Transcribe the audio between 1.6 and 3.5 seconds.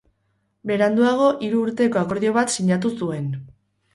urteko akordio bat sinatu zuen.